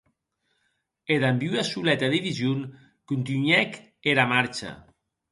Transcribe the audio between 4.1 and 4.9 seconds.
era marcha.